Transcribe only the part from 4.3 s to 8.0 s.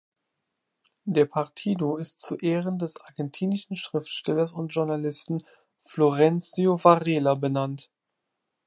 und Journalisten Florencio Varela benannt.